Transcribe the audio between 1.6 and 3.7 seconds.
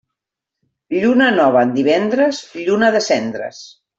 en divendres, lluna de cendres.